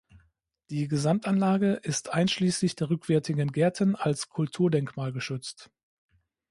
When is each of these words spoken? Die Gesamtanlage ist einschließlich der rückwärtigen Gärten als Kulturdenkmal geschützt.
Die 0.71 0.87
Gesamtanlage 0.87 1.73
ist 1.73 2.09
einschließlich 2.11 2.75
der 2.75 2.89
rückwärtigen 2.89 3.51
Gärten 3.51 3.95
als 3.95 4.29
Kulturdenkmal 4.29 5.13
geschützt. 5.13 5.69